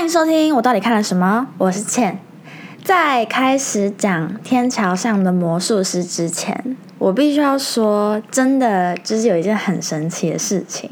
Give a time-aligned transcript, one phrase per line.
[0.00, 1.46] 欢迎收听我到底看了什么？
[1.58, 2.18] 我是倩。
[2.82, 10.90] 在开始讲天桥上的魔术师之前，我必须要说，真的就是有一件很神奇的事情，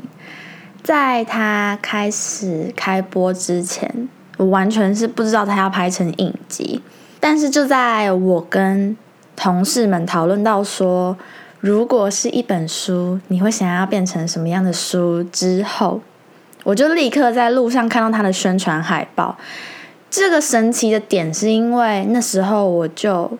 [0.83, 6.83] 在他开始开播之前，我完全是不知道他要拍成影集。
[7.19, 8.95] 但是就在我跟
[9.35, 11.17] 同事们讨论到说，
[11.61, 16.03] 如果是一本书，你会想要变成什么样的书之后，
[16.69, 19.35] 我就立刻在路上看到他的宣传海报。
[20.11, 23.39] 这个神奇的点是因为那时候我就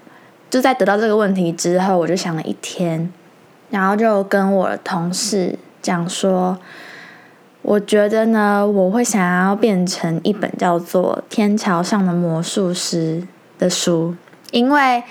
[0.49, 3.13] 就在得到这个问题之后，我就想了一天，
[3.69, 6.57] 然后就跟我的同事讲说，
[7.61, 13.21] 我觉得呢，我会想要变成一本叫做《天桥上的魔术师》
[13.61, 14.17] 的书，
[14.53, 15.03] 因为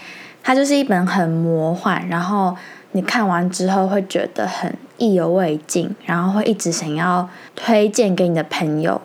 [0.41, 2.57] 它就是一本很魔幻，然后
[2.97, 8.99] 你看完之后会觉得很意犹未尽，然后会一直想要推荐给你的朋友，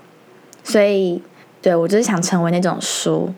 [0.64, 1.22] 所以
[1.60, 3.34] 对我就是想成为那种书。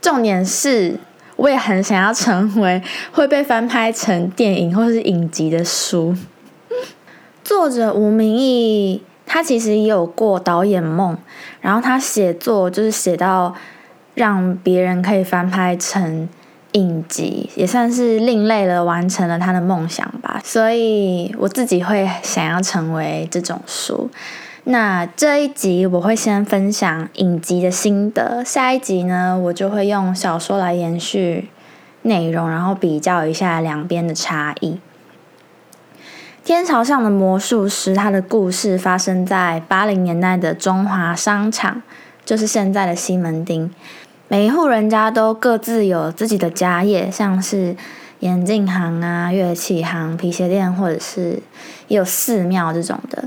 [0.00, 0.96] 重点是，
[1.34, 2.80] 我也很想要成为
[3.10, 6.14] 会被翻拍成电影或是影集的书。
[7.42, 11.18] 作者吴明义，他其实也有过导演梦，
[11.60, 13.56] 然后他写作就是写到
[14.14, 16.28] 让别人可以翻拍成
[16.72, 20.40] 影集，也算是另类的完成了他的梦想吧。
[20.44, 24.10] 所以我自己会想要成为这种书。
[24.64, 31.48] 那这一集我会先分享影集的心得，下一集呢，我就会用小说来延续
[32.02, 34.78] 内容，然后比较一下两边的差异。
[36.44, 41.82] 天朝上的魔术师，他的故事发生在八零年代的中华商场，
[42.24, 43.70] 就是现在的西门町。
[44.32, 47.74] 每一户人家都各自有自己的家业，像是
[48.20, 51.42] 眼镜行啊、乐器行、皮鞋店，或者是
[51.88, 53.24] 也有寺庙这种的。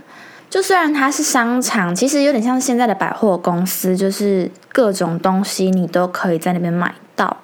[0.49, 7.35] 就虽然它是商场，其实有点像现在的百货公司，就是各种东西你都可以在那边买到。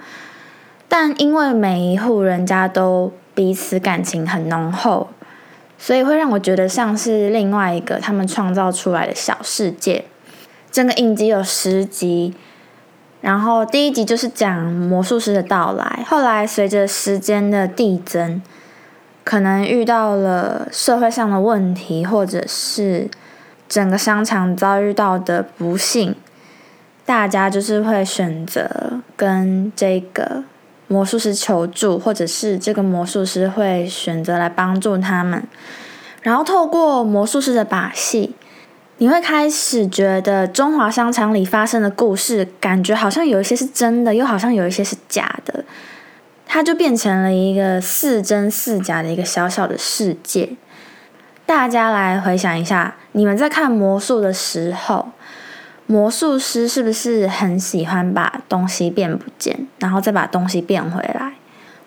[0.88, 5.10] 但因为每一户人家都彼此感情很浓厚，
[5.78, 10.06] 所以会让我觉得像是另外一个他们创造出来的小世界。
[10.72, 12.34] 整个影集有十集，
[13.22, 18.42] 然后第一集就是讲魔术师的到来，后来随着时间的递增。
[19.26, 23.08] 可能遇到了社会上的问题，或者是
[23.68, 26.16] 整个商场遭遇到的不幸，
[27.06, 28.68] 大家就是会选择
[29.16, 30.44] 跟这个
[30.88, 35.44] 魔术师求助，或者是这个魔术师会选择来帮助他们。
[36.24, 38.34] 然后透过魔术师的把戏，
[39.00, 45.64] 你会开始觉得中华商场里发生的故事，感觉好像有一些是真的，又好像有一些是假的。
[46.46, 50.50] 它就变成了一个似真似假的一个小小的世界。
[51.46, 55.12] 大家来回想一下，你们在看魔术的时候，
[55.86, 61.36] 魔术师是不是很喜欢把东西变不见，然后再把东西变回来？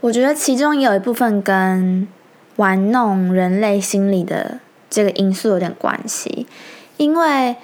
[0.00, 2.08] 我觉得其中也有一部分跟
[2.56, 6.46] 玩弄人类心理的这个因素有点关系，
[6.96, 7.56] 因为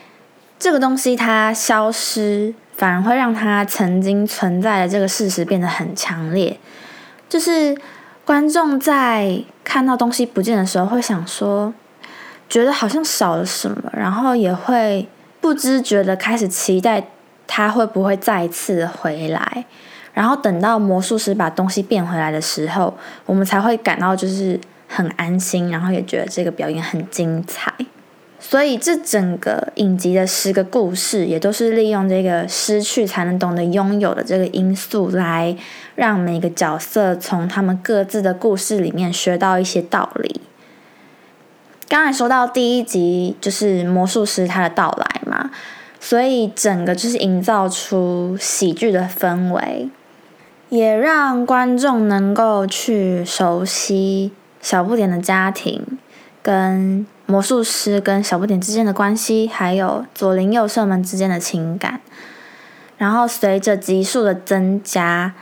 [0.58, 6.58] 这个东西它消失，反而会让它曾经存在的这个事实变得很强烈。
[7.28, 7.76] 就是
[8.24, 11.72] 观众在看到东西不见的时候，会想说，
[12.48, 15.06] 觉得好像少了什么，然后也会
[15.40, 17.06] 不知觉的开始期待
[17.46, 19.64] 他会不会再次回来，
[20.12, 22.96] 然后等到魔术师把东西变回来的时候，
[23.26, 27.72] 我们才会感到就是很安心，然后也觉得这个表演很精彩。
[28.40, 35.56] 所以，这整个影集的十个故事，也都是利用这个失去才能懂得拥有的这个因素，来
[35.96, 40.40] 让每个角色从他们各自的故事里面学到一些道理。
[41.88, 45.50] 刚才说到第一集就是魔术师他的到来嘛，
[45.98, 49.88] 所以整个就是营造出喜剧的氛围，
[50.68, 55.84] 也让观众能够去熟悉小不点的家庭
[56.40, 57.04] 跟。
[57.30, 62.00] 魔术师跟小不点之间的关系，还有左邻右舍们之间的情感，
[62.96, 65.34] 然后随着集数的增加，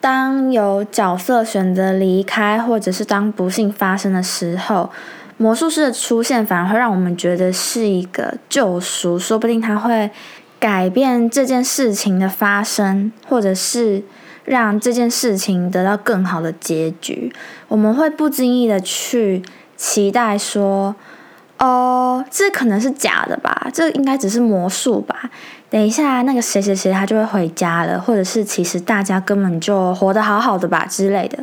[0.00, 4.90] 当有角色选择离开，或者是当不幸发生的时候，
[5.36, 10.12] 魔术师的出现反而会让我们觉得是一个救赎，说不定他会
[10.60, 14.04] 改变这件事情的发生，或者是
[14.44, 17.34] 让这件事情得到更好的结局。
[17.66, 19.42] 我们会不经意的去
[19.76, 20.94] 期待说。
[21.58, 23.68] 哦，这可能是假的吧？
[23.72, 25.30] 这应该只是魔术吧？
[25.70, 31.38] 等一下，那个谁谁谁他就会回家了，或者是其实大家根本就活得好好的吧之类的。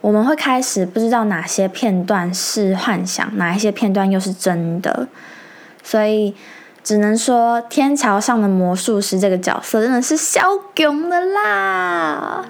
[0.00, 5.06] 我们会开始不知道哪些片段是幻想，哪一些片段又是真的。
[5.82, 6.34] 所以
[6.82, 10.40] 只能说天桥上的魔术师这个角色真的是小
[10.74, 12.44] 囧的啦。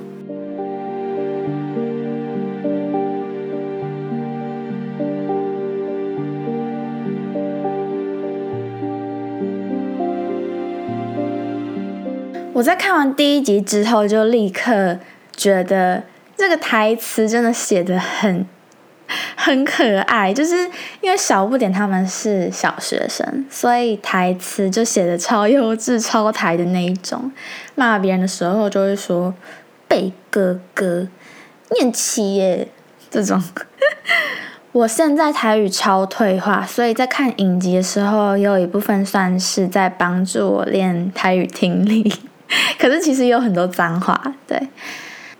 [12.60, 14.98] 我在看完第一集之后，就立刻
[15.34, 16.02] 觉得
[16.36, 18.46] 这个台词真的写的很
[19.34, 20.30] 很可爱。
[20.30, 20.70] 就是
[21.00, 27.32] 因为小不点他们是小学生，所以台词就写的超幼稚、超台的那一种。
[27.76, 29.32] 骂别人的时候就会说
[29.88, 31.08] “贝哥哥”，
[31.80, 32.68] 念七耶
[33.10, 33.42] 这种。
[34.72, 42.12] 我现在台语超退化，所以在看影集的时候，有一部分算是在帮助我练台语听力。
[42.79, 44.69] 可是其实有很多脏话，对。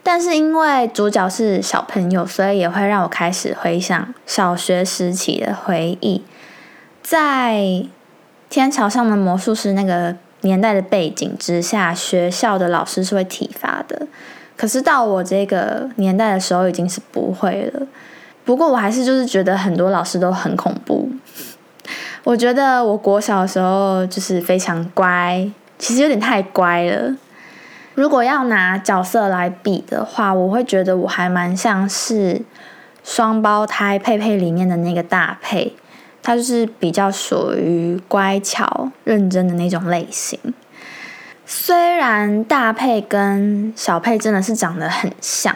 [0.03, 6.23] 但是因为主角是小朋友，所以也会让我开始回想小学时期的回忆。
[7.03, 7.85] 在
[8.49, 14.07] 天桥上的魔术师那个年代的背景之下，学校的老师是会体罚的。
[14.57, 17.85] 可是到我这个年代的时候，已经是不会了。
[18.43, 21.09] 不过我还是就是觉得很多老师都很恐怖。
[22.23, 25.47] 我觉得我国小的时候就是非常乖。
[25.81, 27.15] 其实有点太乖了。
[27.95, 32.39] 如果要拿角色来比的话，我会觉得我还蛮像是
[33.03, 35.75] 双胞胎佩佩里面的那个大佩，
[36.21, 40.39] 他就是比较属于乖巧、认真的那种类型。
[41.45, 45.53] 虽然大佩跟小佩真的是长得很像，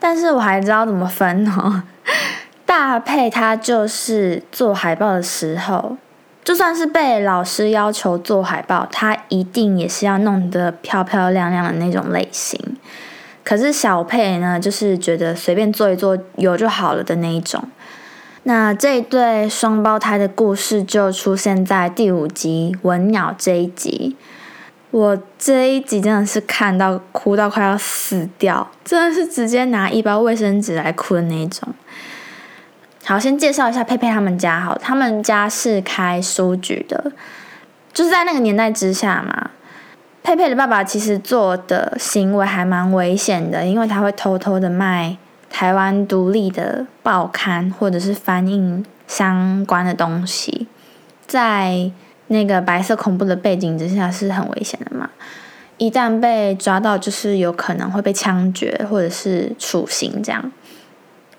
[0.00, 1.82] 但是我还知道怎么分哦。
[2.64, 5.98] 大佩他就是做海报的时候。
[6.48, 12.58] 就算是被老师要求做海报，他一定也是要弄得漂漂亮亮的那种类型。
[13.44, 17.62] 可是小佩呢，就是觉得随便做一做有就好了的那一种。
[18.44, 24.16] 那这一对双胞胎的故事就出现在第五集《文鸟》这一集。
[24.90, 31.68] 我这一集真的是看到哭到快要死掉，真的是直接拿一包卫生纸来哭的那一种。
[33.08, 34.60] 好，先介绍一下佩佩他们家。
[34.60, 37.10] 好，他们家是开书局的，
[37.90, 39.50] 就是在那个年代之下嘛。
[40.22, 45.16] 佩佩的爸爸其实做的行为还蛮危险的，因为他会偷偷的卖
[45.48, 50.68] 台湾独立的报刊或者是翻印相关的东西，
[51.26, 51.90] 在
[52.26, 55.08] 那个白色恐怖的背景之下是很危险的嘛。
[55.78, 60.52] 一旦被抓到，就是有可能会被枪决或者是处刑这样。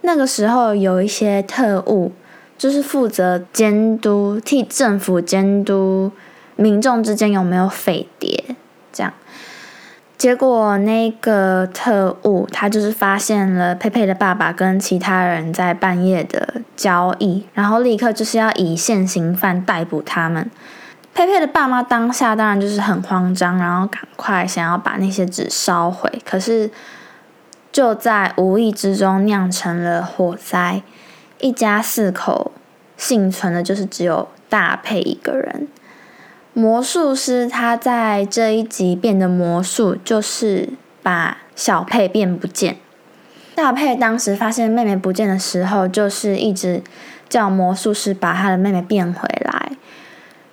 [0.02, 2.14] 那个时候有一些特务，
[2.58, 6.12] 就是负责监督，替政府监督
[6.56, 8.56] 民众之间有没有匪谍，
[8.94, 9.12] 这样。
[10.18, 20.50] 结果那个特务他就是发现了佩佩的爸爸跟其他人在半夜的交易，然后立刻就是要以现行犯逮捕他们。
[21.14, 26.72] 佩佩的爸妈当下当然就是很慌张，然后赶快想要把那些纸烧毁，可是。
[27.72, 30.82] 就在无意之中酿成了火灾，
[31.40, 32.52] 一家四口
[32.98, 35.68] 幸存的，就是只有大佩一个人。
[36.54, 40.70] 魔术师他在这一集变的魔术，就是
[41.04, 42.78] 把小佩变不见。
[43.56, 46.82] 大佩当时发现妹妹不见的时候，就是一直
[47.30, 49.72] 叫魔术师把他的妹妹变回来。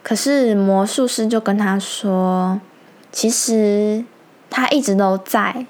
[0.02, 2.60] 可是魔术师就跟他说，
[3.10, 4.04] 其实
[4.50, 5.66] 他一直都在。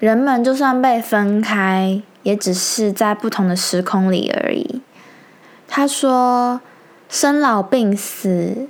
[0.00, 4.80] 人们就算被分开，也只是在不同的时空里而已。
[5.68, 6.62] 他说
[7.06, 8.66] ：“生老病死，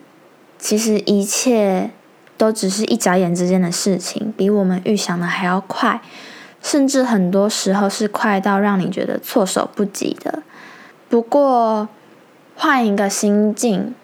[0.58, 1.90] 其实一切
[2.37, 6.00] 都只是一眨眼之间的事情，比我们预想的还要快，
[6.60, 10.42] 甚至很多时候是快到让你觉得措手不及的。
[11.08, 11.88] 不过，
[12.56, 13.94] 换一个心境，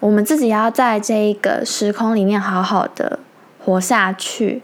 [0.00, 3.18] 我们自己要在这一个时空里面好好的
[3.62, 4.62] 活下去。”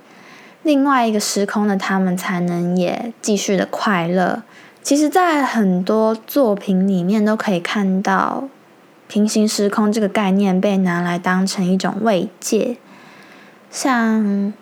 [0.69, 4.43] 另外一个时空的他们才能也继续的快乐。
[4.83, 8.45] 其实，在很多作品里面都可以看到
[9.09, 12.77] 平行时空这个概念被拿来当成一种慰藉。
[13.71, 14.53] 像，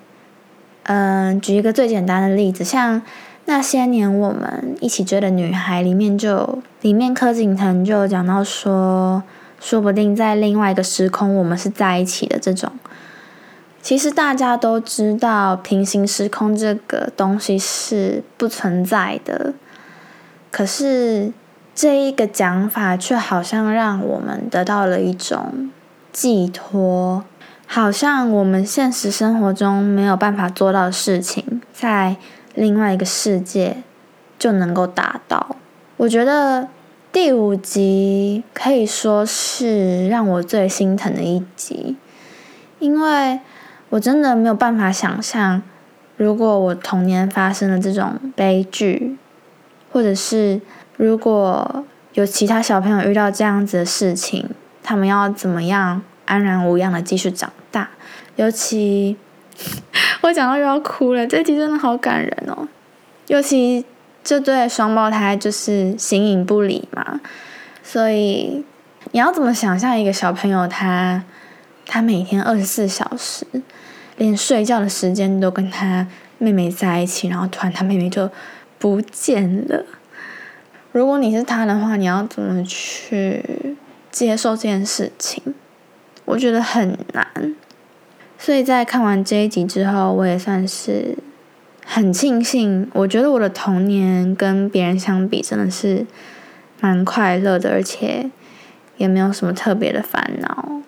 [0.84, 3.02] 嗯，举一个最简单的例子，像
[3.46, 9.24] 那些年我们一起追的女孩里面，就里面柯景腾就讲到说，
[9.58, 12.70] 说不定在另外一个时空我们是在一起的这种。
[13.86, 19.54] 其实大家都知道，平行时空这个东西是不存在的。
[20.50, 21.32] 可是
[21.72, 25.70] 这一个讲法却好像让我们得到了一种
[26.12, 27.22] 寄托，
[27.68, 32.16] 好像我们现实生活中没有办法做到的事情，在
[32.56, 33.84] 另外一个世界
[34.36, 35.54] 就能够达到。
[35.98, 36.66] 我觉得
[37.12, 41.96] 第五集可以说是让我最心疼的一集，
[42.80, 43.38] 因为
[43.96, 45.62] 我真的没有办法想象，
[46.18, 49.16] 如果我童年发生了这种悲剧，
[49.90, 50.60] 或者是
[50.98, 54.50] 如果有其他小朋友遇到这样子的事情，
[54.82, 57.88] 他们要怎么样安然无恙的继续长大？
[58.36, 59.16] 尤其
[60.20, 62.68] 我讲到又要哭了，这集真的好感人哦，
[63.28, 63.86] 尤其。
[64.22, 67.20] 这对双胞胎就是形影不离嘛，
[67.80, 68.64] 所以
[69.12, 71.22] 你要怎么想象一个小朋友他
[71.86, 73.46] 他每天二十四小时
[74.16, 78.30] 连睡觉的时间都跟他妹妹在一起，然后突然他妹妹就
[78.78, 79.86] 不见了。
[80.92, 83.76] 如果你是他的话，你要怎么去
[84.10, 85.54] 接受这件事情？
[86.24, 87.54] 我觉得很难。
[88.38, 91.16] 所以在看完这一集之后，我也算是。
[91.88, 96.04] 很庆幸，我觉得我的童年跟别人相比真的是
[96.80, 98.28] 蛮快乐的，而且
[98.96, 100.82] 也没有什么特别的烦恼。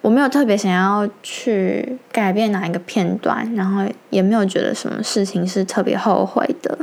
[0.00, 6.78] 我没有特别想要去改变哪一个片段，然后也没有觉得什么事情是特别后悔的。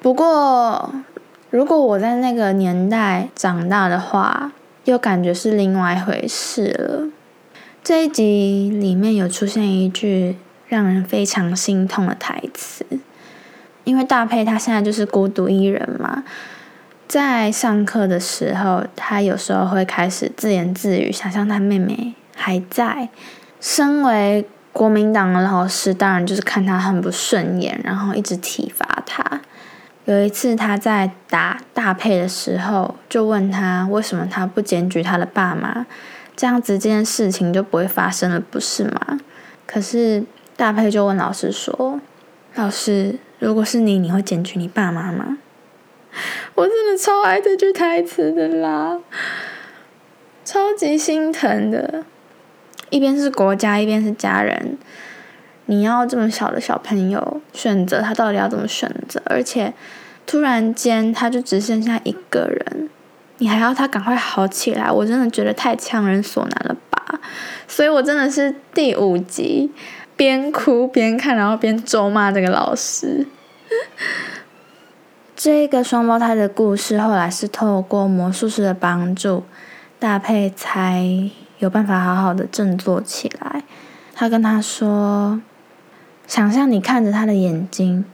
[0.00, 0.94] 不过，
[1.50, 4.52] 如果我在那个年代长大的话，
[4.84, 7.08] 又感觉是另外一回事了。
[7.82, 10.36] 这一集里面有出现一句。
[10.68, 12.84] 让人非常心痛的台词，
[13.84, 16.24] 因为大佩他现在就是孤独一人嘛，
[17.08, 23.08] 在上课的时候，他有时候会开始自言自语，想象他妹妹还在。
[23.60, 29.40] 身为国民党的老师，当然就是看他很不顺眼，然后一直体罚他。
[30.04, 35.86] 有一次他在打大佩的时候，就问他为什么他不检举他的爸妈，
[36.36, 39.18] 这样子这件事情就不会发生了，不是吗？
[39.66, 40.24] 可是。
[40.58, 42.00] 大佩就问老师说
[42.56, 45.36] ：“老师，如果是你，你会检举你爸妈吗？”
[46.54, 48.98] 我真的超爱这句台词的啦，
[50.44, 52.04] 超级心疼的。
[52.90, 54.78] 一边是国家，一边是家人，
[55.66, 59.20] 你要这么小的小朋友选择，他到底要怎么选择？
[59.26, 59.72] 而且
[60.26, 62.88] 突然间他就只剩下一个人，
[63.38, 67.20] 你还要他赶快好起来，我真的觉得太强人所难了吧。
[67.66, 69.70] 所以我真的是第五集。
[70.18, 73.26] 边哭边看，然后边咒骂这个老师。
[75.36, 79.44] 这个双胞胎的故事后来是透过魔术师的帮助，
[79.98, 83.62] 大佩才有办法好好的振作起来。
[84.14, 85.42] 他跟他说
[86.26, 88.06] ：“想象你看着他的眼睛，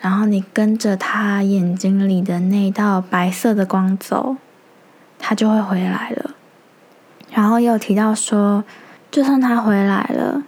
[0.00, 4.36] 然后你跟着他眼睛里的那道白色的光走，
[5.18, 6.34] 他就会回来了。”
[7.32, 8.62] 然后又提到说
[9.10, 10.42] ：“就算他回来了。”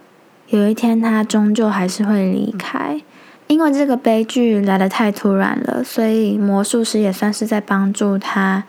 [0.48, 3.00] 有一天，他终究还是会离开，
[3.50, 8.62] 因为这个悲剧来的太突然了，所以魔术师也算是在帮助他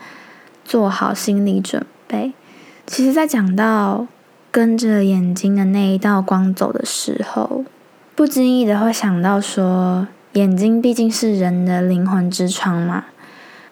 [0.64, 2.32] 做好心理准备。
[2.84, 4.08] 其实，在讲到
[4.50, 7.64] 跟着眼睛的那一道光走的时候，
[8.16, 13.04] 不经意的会想到说，眼睛毕竟是人的灵魂之窗嘛，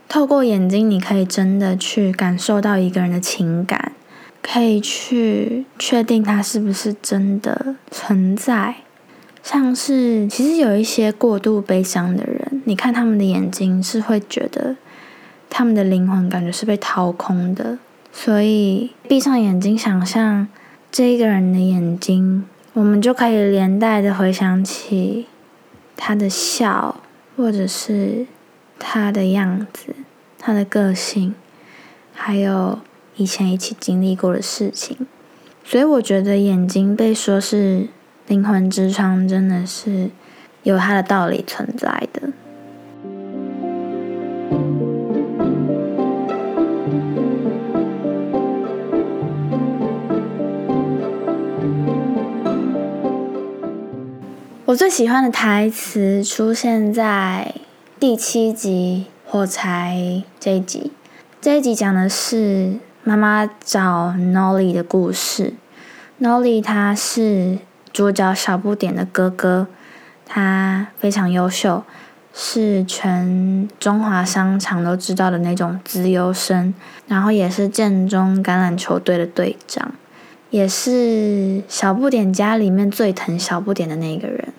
[0.09, 3.91] 透过眼睛，你可以真的去感受到一个人的情感。
[4.41, 8.77] 可以去确定他是不是真的存在，
[9.43, 14.77] 像是其实有一些过度悲伤的人，你看他们的眼睛是会觉得
[15.49, 17.79] 他们的灵魂感觉是被掏空的，
[18.13, 20.47] 所以闭上眼睛想象
[20.91, 25.27] 这一个人的眼睛，我们就可以连带的回想起
[25.97, 27.01] 他的笑，
[27.37, 28.27] 或者是
[28.79, 29.95] 他的样子、
[30.39, 31.35] 他的个性，
[32.13, 32.79] 还有。
[33.17, 34.97] 以前一起经历过的事情，
[35.63, 37.87] 所以我觉得眼睛被说是
[38.27, 40.11] 灵魂之窗，真的是
[40.63, 42.31] 有它的道理存在的。
[54.67, 57.55] 我最喜欢的台词出现在
[57.99, 59.97] 第七集《火柴》
[60.39, 60.93] 这一集，
[61.41, 62.79] 这一集讲的是。
[63.03, 65.55] 妈妈找 Nolly 的故事
[66.21, 67.59] ，Nolly 他是
[67.93, 69.67] 主角小不点的哥哥，
[70.27, 71.83] 他非常优秀，
[72.33, 76.73] 是全中华商场都知道的那种资优生，
[77.09, 79.93] 然后也是建中橄榄球队的队长，
[80.51, 84.53] 也是小不点家里面最疼小不点的那个人。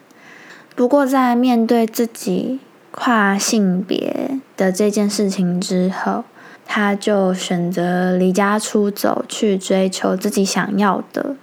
[0.76, 2.60] 不过在面对自己
[2.92, 6.26] 跨性别的这件事情之后，
[6.66, 11.36] 他就选择离家出走，去追求自己想要的。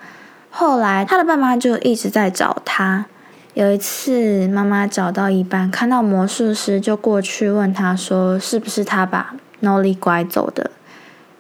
[0.61, 3.07] 后来，他的爸妈就一直在找他。
[3.55, 10.73] 有一次，妈妈找到一半，看到魔术师，就过去问他说：“是不是他把 Nolly 拐走的，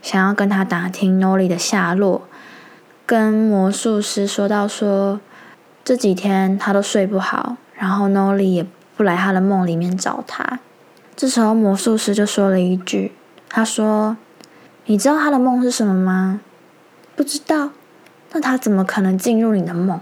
[0.00, 2.28] 想要跟他打听 Nolly 的下落，
[3.04, 5.18] 跟魔术师说到说
[5.84, 8.64] 这几天他都睡不好，然后 Nolly 也
[8.96, 10.60] 不来他的梦里面找他。
[11.16, 13.10] 这时候魔术师就说了一句
[13.50, 14.16] ：“他说，
[14.86, 16.40] 你知道他的梦是什么吗？
[17.16, 17.70] 不知道。
[18.32, 20.00] 那他怎么可能进入你的梦？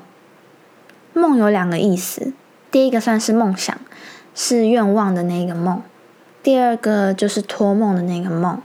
[1.12, 2.32] 梦有两个意思，
[2.70, 3.76] 第一个算是梦想，
[4.34, 5.82] 是愿望的那个梦；
[6.42, 8.60] 第二个就是托梦的那个梦。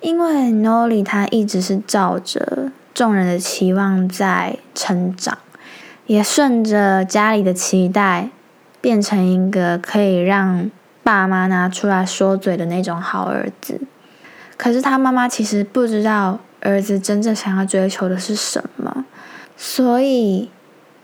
[0.00, 5.38] 因为 Nolly 他一直是照着众人的期望在成长，
[6.06, 8.30] 也顺着家里的期待，
[8.80, 13.80] 变成一个可以让。”爸妈拿出来说嘴的那种好儿子，
[14.58, 19.04] 可是他妈妈其实不知道儿子真正想要追求的是什么，
[19.56, 20.50] 所以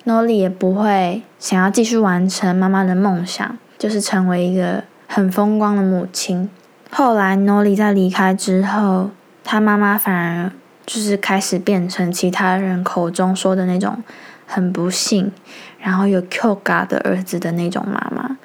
[0.04, 6.48] Nolly 也不会想要继续完成妈妈的梦想，就是成为一个很风光的母亲。
[6.90, 9.10] 后来 Nolly 在离开之后，
[9.42, 10.52] 他妈妈反而
[10.86, 14.02] 就是开始变成其他人口中说的那种
[14.46, 15.32] 很不幸，
[15.78, 18.36] 然后有 Q 嘎的儿子的那种妈妈。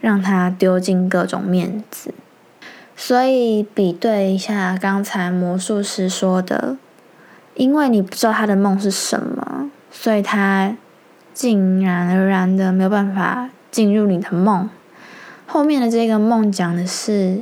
[0.00, 2.14] 让他丢尽各种面子，
[3.00, 6.76] 所以比对一下刚才魔术师说的，
[7.54, 10.76] 因为你不知道他的梦是什么，所以他
[11.32, 14.68] 竟然而然的没有办法进入你的梦。
[15.46, 17.40] 后面的这个梦讲的是，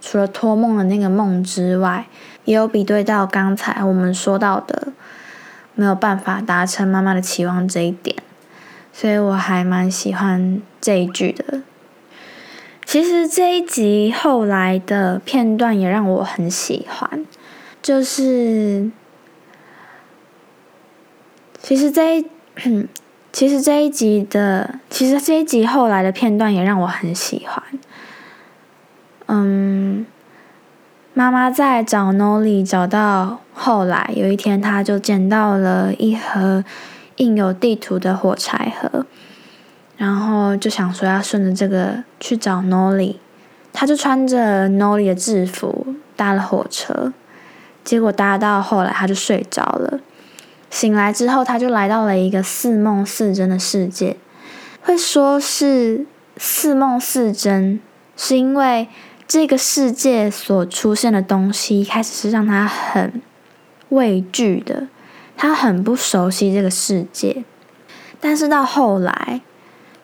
[0.00, 2.06] 除了托梦的那个梦之外，
[2.44, 4.88] 也有比对到刚才我们说到的
[5.76, 8.16] 没有办法达成妈妈的期望这一点，
[8.92, 11.60] 所以我还蛮喜欢这一句的。
[12.86, 17.26] 其实这一集后来的片段也让我很喜欢，
[17.82, 18.88] 就是
[21.60, 22.26] 其实这一
[23.32, 27.62] 其实这一集的其实这一集后来的片段也让我很喜欢。
[29.26, 30.06] 嗯，
[31.12, 36.64] 妈妈在找 Nolly 找到后来有一天，她就捡到了一盒
[37.16, 39.04] 印有地图的火柴盒。
[39.96, 43.16] 然后就想说要顺着这个去找 Nolly，
[43.72, 47.14] 他就穿着 Nolly 的制服搭了火车，
[47.82, 50.00] 结果搭到后来他就睡着了。
[50.68, 54.16] 醒来之后，他就来到了一个似梦似真的世界。
[54.82, 56.04] 会说是
[56.36, 57.80] 似梦似真，
[58.18, 58.88] 是因为
[59.26, 63.22] 这个世界所出现的东西一开始是让他很
[63.88, 64.88] 畏惧的，
[65.38, 67.44] 他很不熟悉这个世界，
[68.20, 69.40] 但是到后来。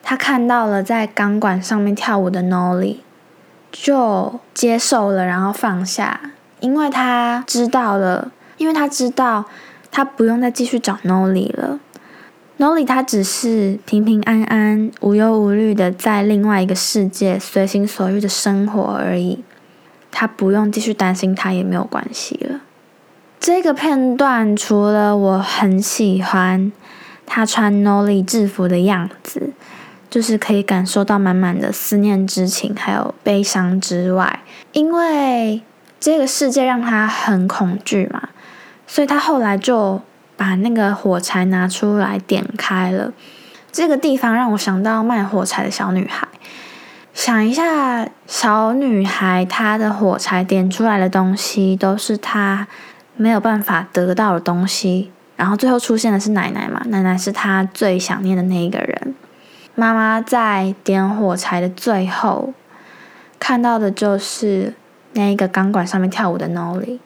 [0.05, 2.97] 他看到了在钢管上面跳舞的 Nolly，
[3.71, 6.19] 就接受了，然后放下，
[6.59, 9.45] 因为他知道了，因为他知道
[9.89, 11.79] 他不用再继续找 Nolly 了。
[12.59, 19.41] Nolly 他只是平平安安、无忧无虑的在另外一个世界随心所欲的生活而已，
[20.11, 22.59] 他不用继续担心他也没有关系了。
[23.39, 26.71] 这个片段除了我很喜欢
[27.25, 29.53] 他穿 Nolly 制服的样子。
[30.13, 35.63] 就是可以感受到满满的思念之情，还有悲伤之外，因为
[35.99, 38.29] 这个世界让他很恐惧嘛，
[38.85, 39.99] 所以他后来就
[40.37, 43.11] 把那个火柴拿出来点开了。
[43.71, 46.27] 这个地方让我想到卖火柴的小女孩。
[47.15, 52.67] 想一下，小女孩她的火柴点出来的东西都是她
[53.17, 59.15] 没有办法得到的东西，然后最后出现的是奶奶嘛，奶奶是她最想念的那一个人。
[59.75, 62.53] 妈妈在点火柴的最后，
[63.39, 64.75] 看到的就是
[65.13, 66.99] 那一个钢管上面跳舞的 Nolly。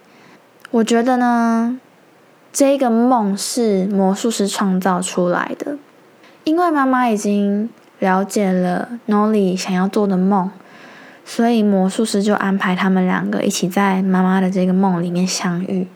[0.71, 1.79] 我觉得呢，
[2.51, 5.77] 这个梦是魔术师创造出来的，
[6.43, 10.51] 因为妈妈已经了解了 Nolly 想要做的梦，
[11.23, 15.87] 所以魔术师就安排他们两个一起在妈妈的这个梦里面相遇。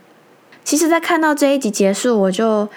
[0.63, 2.69] 其实，在看到这一集结束，我就。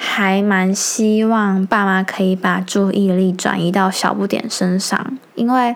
[0.00, 5.74] 还蛮希望爸妈可以把注意力转移到小不点身上，因为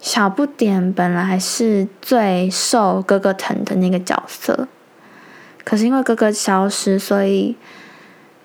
[0.00, 4.66] 小不点本来是最受哥哥疼的那个角色，
[5.62, 7.54] 可是因为哥哥消失，所以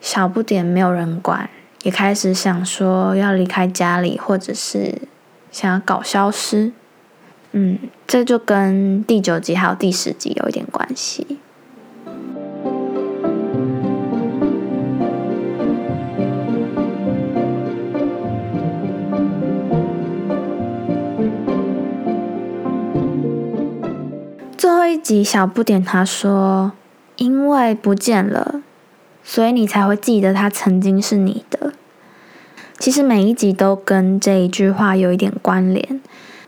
[0.01, 1.49] 小不点没有人管，
[1.83, 5.01] 也开始想说要离开家里，或者是
[5.49, 6.73] 想要搞消失。
[7.53, 11.39] 嗯，这就跟第九集还有第十集有一点关系。
[25.03, 26.71] 集小不点他说
[27.17, 28.61] ：“因为不见了，
[29.23, 31.73] 所以你才会记得他曾经是你的。”
[32.79, 36.01] 其实每一集都跟这一句话有一点关联。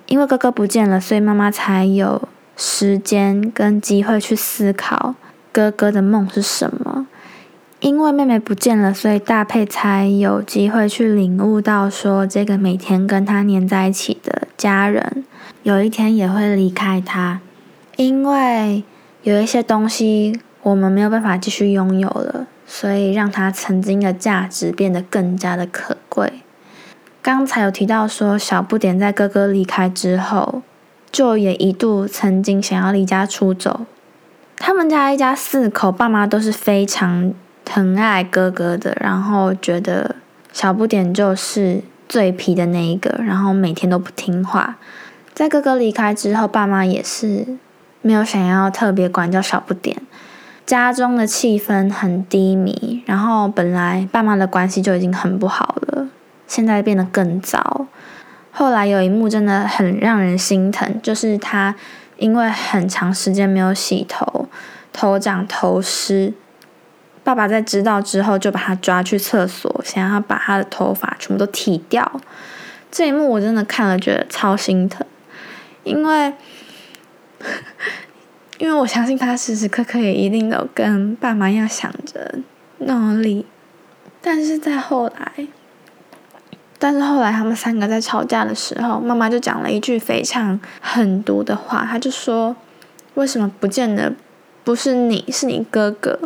[0.07, 5.15] 因为哥哥不见了，所以妈妈才有时间跟机会去思考
[5.51, 7.07] 哥哥的梦是什么。
[7.79, 15.23] 因为妹妹不见了，所以大佩才有机会去领悟到，说这个每天跟他黏在一起的家人，
[15.63, 17.39] 有一天也会离开他。
[17.95, 18.83] 因为
[19.21, 26.41] 有一些东西我们没有办法继续拥有了，所以让它曾经的价值变得更加的可贵。
[27.21, 30.61] 刚才有提到说，小不点在哥哥离开之后，
[31.11, 33.85] 就也一度曾经想要离家出走。
[34.57, 37.33] 他们家一家四口，爸妈都是非常。
[37.65, 40.17] 疼爱哥哥的，然后觉得
[40.51, 44.75] 小不点就是最皮的那一个，然后每天都不听话。
[45.33, 47.47] 在哥哥离开之后，爸妈也是
[48.03, 49.97] 没有想要特别管教小不点。
[50.65, 56.07] 家中的气氛很低迷，然后本来爸妈的关系就已经很不好了，
[56.47, 57.87] 现在变得更糟。
[58.51, 61.75] 后来有一幕真的很让人心疼，就是他
[62.17, 64.47] 因为很长时间没有洗头，
[64.93, 66.33] 头长头湿。
[67.25, 72.21] 爸爸在知道之后，就把他抓去厕所，想要把他的头发全部都剃掉。
[72.91, 75.05] 这一幕我真的看了，觉得超心疼，
[75.83, 76.33] 因为
[78.59, 82.39] 因为我相信他时时刻刻也一定都跟爸妈一样想着
[82.79, 83.45] 努力。
[84.21, 85.47] 但是在后来，
[86.79, 92.55] 但是后来他们三个在吵架的时候，妈妈就讲了一句非常狠毒的话，她就说
[93.15, 94.13] ：“为什么不见得
[94.63, 96.17] 不是你，是你哥哥？”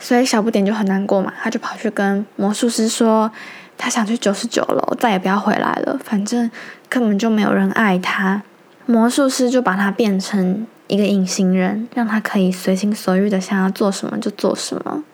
[0.00, 3.30] 所以小不点就很难过嘛，他就跑去跟魔术师说，
[3.78, 6.50] 他想去九十九楼，再也不要回来了，反正
[6.88, 8.42] 根本就没有人爱他。
[8.86, 15.04] 魔术师就把他变成一个隐形人，让他可以随心所欲的想要做什么就做什么。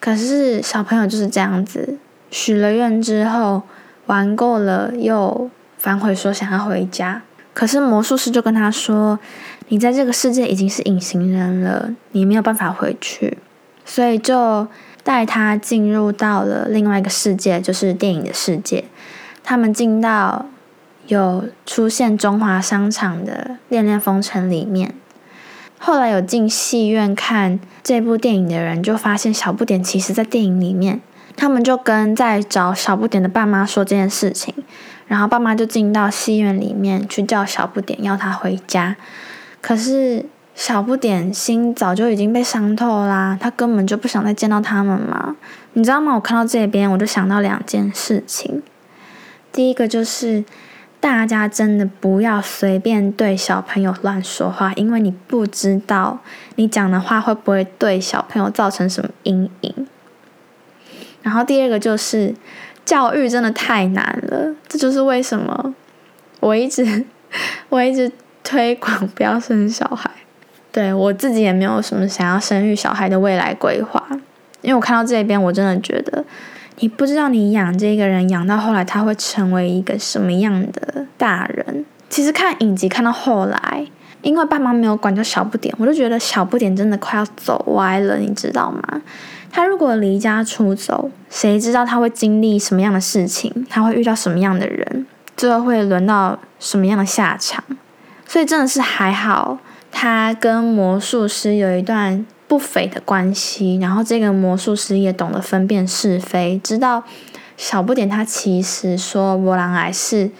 [0.00, 1.98] 可是小朋友就是这样子，
[2.30, 3.62] 许了愿之后
[4.06, 7.22] 玩够了，又反悔说想要回家。
[7.52, 9.18] 可是魔术师就跟他说，
[9.68, 13.38] 你在这个世界已经是隐形人了，你没有办法回去。
[13.84, 14.66] 所以就
[15.02, 18.84] 带他进入到了另外一个世界，就是电影的世界。
[19.42, 20.46] 他们进到
[21.06, 24.94] 有出现中华商场的《恋恋风尘》里面。
[25.78, 31.00] 后来有进戏院看这部电影的人，就发现小不点其实在电影里面。
[31.36, 34.54] 他们就跟在找小不点的爸妈说这件事情，
[35.06, 38.96] 然后爸妈就进到戏院里面去叫小不点，要他回家。
[39.60, 40.26] 可是。
[40.56, 45.34] 小不点心早就已经被伤透啦，他根本就不想再见到他们嘛。
[45.72, 46.14] 你知道吗？
[46.14, 48.62] 我看到这边，我就想到两件事情。
[49.50, 50.44] 第一个就是，
[51.04, 56.18] 大家真的不要随便对小朋友乱说话，因为你不知道
[56.54, 59.86] 你讲的话会不会对小朋友造成什么阴影。
[61.20, 62.34] 然后第二个就是，
[62.86, 65.74] 教育真的太难了，这就是为什么
[66.40, 67.04] 我一直
[67.68, 68.10] 我一直
[68.42, 70.10] 推广不要生小孩。
[70.72, 74.02] 对我自己也没有什么想要生育小孩的未来规划，
[74.62, 76.24] 因为我看到这边，我真的觉得
[76.80, 81.84] 你不知道你养这个人养到后来他会成为一个什么样的大人。
[82.10, 83.86] 其实看影集看到后来，
[84.22, 89.02] 因为爸妈没有管教小不点，我就觉得小不点真的快要走歪了，你知道吗？
[89.50, 93.66] 他如果离家出走，谁知道他会经历什么样的事情？
[93.70, 95.06] 他会遇到什么样的人？
[95.36, 97.64] 最后会轮到什么样的下场？
[98.26, 99.58] 所以真的是还好。
[99.92, 107.02] 他跟魔术师有一段不菲的关系，然后这个魔术师也懂得分辨是非，知道
[107.56, 110.30] 小不点他其实说波浪癌是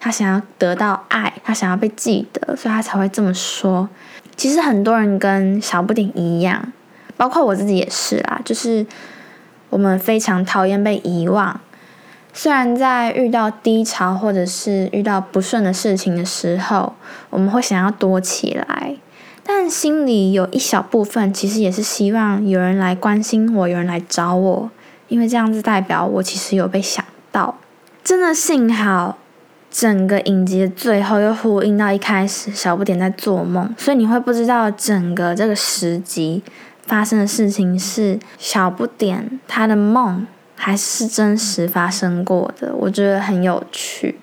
[0.00, 3.86] 他想要得到爱，他想要被记得，所以他才会这么说。
[4.34, 6.72] 其实很多人跟小不点一样，
[7.18, 8.86] 包括我自己也是啦，就是
[9.68, 11.60] 我们非常讨厌被遗忘。
[12.32, 16.94] 虽然在遇到低潮或者是遇到不顺的事情的时候，
[17.28, 18.96] 我们会想要躲起来，
[19.50, 24.70] 但心里有一小部分其实也是希望有人来关心我，有人来找我，
[25.08, 27.54] 因为这样子代表我其实有被想到。
[28.04, 29.16] 真的幸好，
[29.70, 36.42] 整个影集的最后又呼应到一开始小不点在做梦，所以你会不知道整个这个十集
[36.82, 40.26] 发生的事情是小不点他的梦。
[40.60, 44.18] 还是真实发生过的，我觉得很有趣。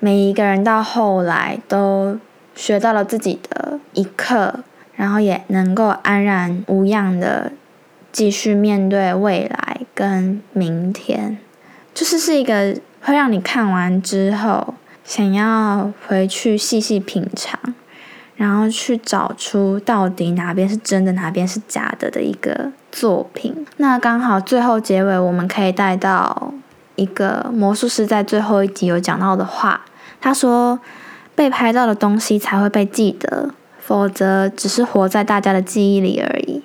[0.00, 2.18] 每一个人到后来都
[2.54, 4.60] 学到了自己的一课，
[4.94, 7.52] 然后也能够安然无恙的
[8.10, 11.38] 继续面对未来跟明天，
[11.94, 17.58] 就是是一个会让你看完之后想要回去细细品尝。
[18.34, 23.64] 然后去找出到底哪边是真的，哪边是假的的一个作品。
[23.76, 26.52] 那刚好最后结尾，我们可以带到
[26.96, 29.82] 一个魔术师在最后一集有讲到的话。
[30.20, 30.80] 他说
[31.34, 36.62] ：“被拍到的东西才会被记得，否则只是活在大家的记忆里而已。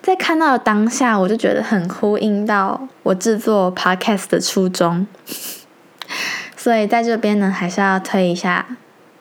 [0.00, 5.06] 在看到当下，我就觉得很呼应到我制作 podcast 的初衷，
[6.56, 8.64] 所以在这边呢，还是要推一下，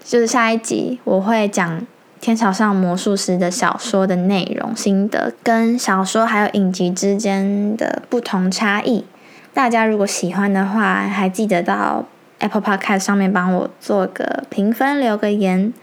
[0.04, 1.82] 就是下一集我会讲
[2.22, 9.04] 《天桥上魔术师》的小说的内容心得，跟小说还有影集之间的不同差异。
[9.54, 12.06] 大家如果喜欢的话，还记得到
[12.40, 15.74] Apple Podcast 上面帮我做个评分，留个言，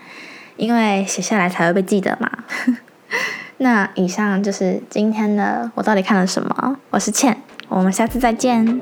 [0.57, 2.31] 因为写下来才会被记得嘛。
[3.59, 6.77] 那以上就是今天的我到底看了什么？
[6.90, 8.81] 我是倩，我们下次再见。